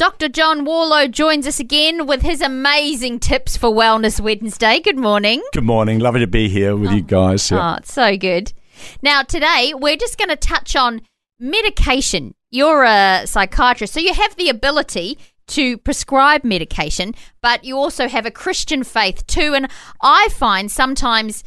[0.00, 0.30] Dr.
[0.30, 4.80] John Warlow joins us again with his amazing tips for Wellness Wednesday.
[4.80, 5.42] Good morning.
[5.52, 5.98] Good morning.
[5.98, 6.94] Lovely to be here with oh.
[6.94, 7.50] you guys.
[7.50, 7.72] Yeah.
[7.72, 8.54] Oh, it's so good.
[9.02, 11.02] Now, today we're just going to touch on
[11.38, 12.34] medication.
[12.50, 15.18] You're a psychiatrist, so you have the ability
[15.48, 19.52] to prescribe medication, but you also have a Christian faith too.
[19.52, 19.68] And
[20.00, 21.44] I find sometimes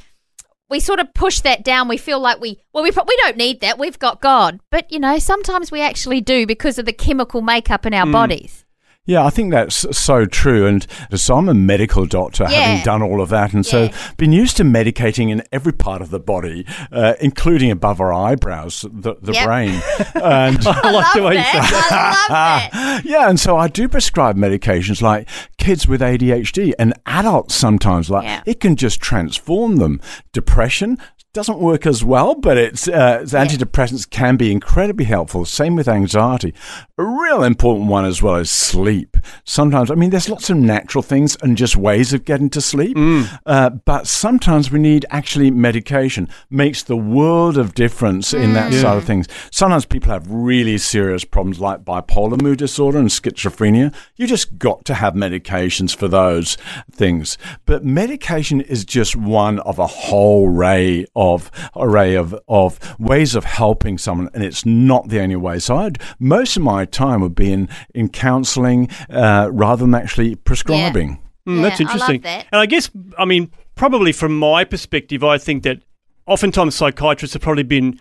[0.69, 1.87] we sort of push that down.
[1.87, 3.77] We feel like we, well, we, we don't need that.
[3.77, 4.59] We've got God.
[4.69, 8.11] But, you know, sometimes we actually do because of the chemical makeup in our mm.
[8.11, 8.62] bodies.
[9.05, 10.65] Yeah, I think that's so true.
[10.65, 12.61] And so I'm a medical doctor, yeah.
[12.61, 13.89] having done all of that, and yeah.
[13.89, 18.13] so been used to medicating in every part of the body, uh, including above our
[18.13, 19.45] eyebrows, the, the yep.
[19.45, 19.81] brain.
[20.15, 25.27] And I, I like the way you yeah, and so I do prescribe medications like
[25.57, 28.09] kids with ADHD and adults sometimes.
[28.09, 28.41] Like yeah.
[28.45, 29.99] it can just transform them.
[30.31, 30.97] Depression,
[31.33, 35.45] doesn't work as well, but it's, uh, it's antidepressants can be incredibly helpful.
[35.45, 36.53] Same with anxiety.
[36.99, 39.17] A real important one as well is sleep.
[39.43, 42.95] Sometimes, I mean, there's lots of natural things and just ways of getting to sleep,
[42.95, 43.39] mm.
[43.47, 46.29] uh, but sometimes we need actually medication.
[46.51, 48.43] Makes the world of difference mm.
[48.43, 48.81] in that yeah.
[48.81, 49.27] side of things.
[49.49, 53.91] Sometimes people have really serious problems like bipolar mood disorder and schizophrenia.
[54.17, 56.57] You just got to have medications for those
[56.91, 57.39] things.
[57.65, 63.35] But medication is just one of a whole array of of array of, of ways
[63.35, 65.59] of helping someone, and it's not the only way.
[65.59, 70.35] So I'd, most of my time would be in, in counseling uh, rather than actually
[70.35, 71.09] prescribing.
[71.45, 71.53] Yeah.
[71.53, 72.21] Mm, that's interesting.
[72.21, 72.45] I that.
[72.51, 75.83] And I guess, I mean, probably from my perspective, I think that
[76.25, 77.99] oftentimes psychiatrists have probably been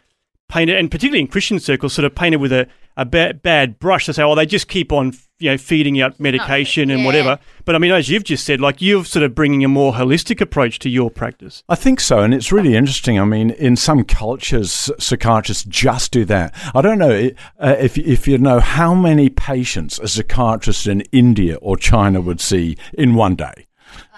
[0.48, 4.06] painted, and particularly in Christian circles, sort of painted with a, a bad, bad brush
[4.06, 7.38] to say, oh, they just keep on you know feeding out medication and whatever.
[7.64, 10.40] But I mean, as you've just said, like you're sort of bringing a more holistic
[10.40, 11.62] approach to your practice.
[11.68, 13.18] I think so, and it's really interesting.
[13.18, 16.54] I mean, in some cultures, psychiatrists just do that.
[16.74, 21.56] I don't know uh, if if you know how many patients a psychiatrist in India
[21.56, 23.66] or China would see in one day.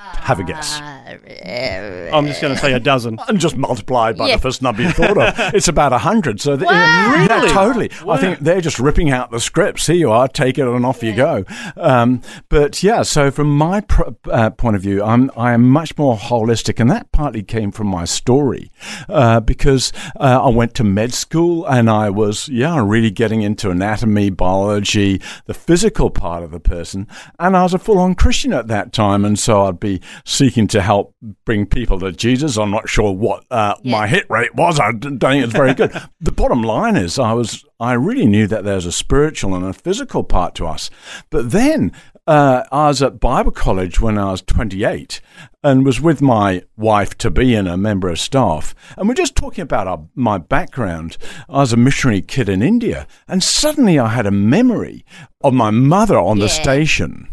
[0.04, 0.80] Have a guess.
[0.80, 3.18] Uh, I'm just going to say a dozen.
[3.28, 4.36] And just multiplied by yeah.
[4.36, 5.34] the first number you thought of.
[5.54, 6.40] It's about a hundred.
[6.40, 6.70] So wow.
[6.70, 7.48] yeah, really?
[7.48, 7.90] totally.
[8.04, 8.14] Wow.
[8.14, 9.86] I think they're just ripping out the scripts.
[9.86, 11.10] Here you are, take it and off yeah.
[11.10, 11.44] you go.
[11.76, 15.96] Um, but yeah, so from my pr- uh, point of view, I'm I am much
[15.96, 18.70] more holistic, and that partly came from my story
[19.08, 23.70] uh, because uh, I went to med school and I was yeah really getting into
[23.70, 28.52] anatomy, biology, the physical part of the person, and I was a full on Christian
[28.52, 29.93] at that time, and so I'd be
[30.24, 32.56] seeking to help bring people to Jesus.
[32.56, 33.92] I'm not sure what uh, yeah.
[33.92, 34.80] my hit rate was.
[34.80, 35.92] I don't think it's very good.
[36.20, 39.72] the bottom line is, I was I really knew that there's a spiritual and a
[39.72, 40.90] physical part to us.
[41.30, 41.92] But then
[42.26, 45.20] uh, I was at Bible college when I was 28
[45.62, 48.74] and was with my wife to be and a member of staff.
[48.96, 51.18] And we're just talking about our, my background.
[51.48, 55.04] I was a missionary kid in India, and suddenly I had a memory
[55.42, 56.44] of my mother on yeah.
[56.44, 57.28] the station.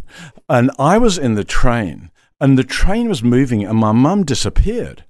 [0.50, 2.12] And I was in the train
[2.42, 5.06] and the train was moving and my mum disappeared.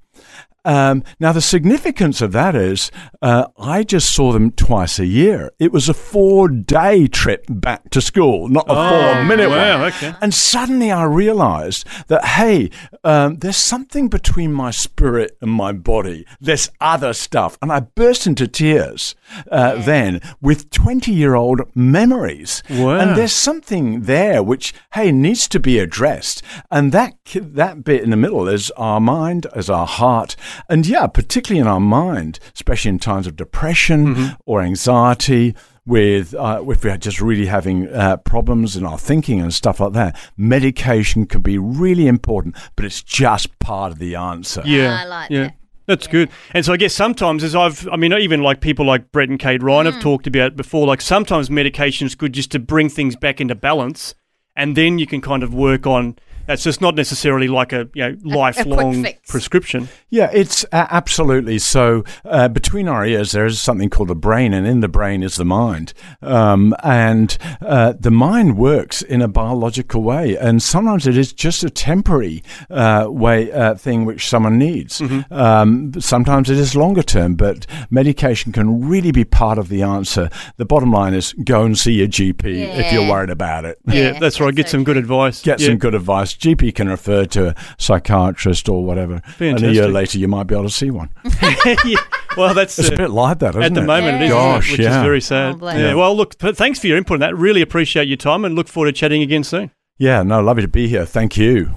[0.63, 5.51] Um, now, the significance of that is uh, I just saw them twice a year.
[5.57, 9.79] It was a four day trip back to school, not a oh, four minute wow,
[9.79, 9.87] one.
[9.91, 10.13] Okay.
[10.21, 12.69] And suddenly I realized that, hey,
[13.03, 16.25] um, there's something between my spirit and my body.
[16.39, 17.57] There's other stuff.
[17.61, 19.15] And I burst into tears
[19.51, 19.83] uh, yeah.
[19.83, 22.63] then with 20 year old memories.
[22.69, 22.99] Wow.
[22.99, 26.41] And there's something there which, hey, needs to be addressed.
[26.69, 30.35] And that, that bit in the middle is our mind, is our heart
[30.69, 34.33] and yeah, particularly in our mind, especially in times of depression mm-hmm.
[34.45, 39.53] or anxiety, with uh, if we're just really having uh, problems in our thinking and
[39.53, 44.61] stuff like that, medication can be really important, but it's just part of the answer.
[44.63, 45.43] Yeah, I like yeah.
[45.43, 45.55] That.
[45.85, 46.11] That's yeah.
[46.11, 46.29] good.
[46.53, 49.39] And so I guess sometimes, as I've, I mean, even like people like Brett and
[49.39, 49.93] Kate Ryan mm.
[49.93, 53.55] have talked about before, like sometimes medication is good just to bring things back into
[53.55, 54.15] balance,
[54.55, 56.17] and then you can kind of work on
[56.51, 59.31] That's just not necessarily like a you know lifelong fix.
[59.31, 59.87] prescription.
[60.09, 62.03] Yeah, it's uh, absolutely so.
[62.25, 65.37] Uh, between our ears, there is something called the brain, and in the brain is
[65.37, 65.93] the mind.
[66.21, 71.63] Um, and uh, the mind works in a biological way, and sometimes it is just
[71.63, 74.99] a temporary uh, way uh, thing which someone needs.
[74.99, 75.33] Mm-hmm.
[75.33, 80.29] Um, sometimes it is longer term, but medication can really be part of the answer.
[80.57, 82.43] The bottom line is go and see your GP
[82.77, 83.79] if you're worried about it.
[83.87, 84.53] Yeah, Yeah, that's right.
[84.53, 85.41] Get so some good advice.
[85.41, 85.67] Get Yeah.
[85.67, 86.40] some good advice.
[86.41, 89.21] GP can refer to a psychiatrist or whatever.
[89.39, 91.09] And a year later, you might be able to see one.
[91.85, 91.95] yeah.
[92.37, 93.85] Well, that's It's uh, a bit like that, isn't at the it?
[93.85, 94.37] moment, it is, Yeah.
[94.37, 94.53] isn't it?
[94.55, 94.97] Gosh, which yeah.
[94.97, 95.57] is very sad.
[95.61, 95.93] Oh, yeah.
[95.93, 97.37] Well, look, th- thanks for your input on that.
[97.37, 99.71] Really appreciate your time and look forward to chatting again soon.
[99.97, 101.05] Yeah, no, lovely to be here.
[101.05, 101.75] Thank you.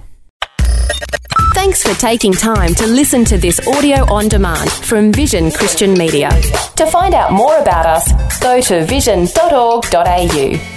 [1.53, 6.29] Thanks for taking time to listen to this audio on demand from Vision Christian Media.
[6.75, 10.74] To find out more about us, go to vision.org.au.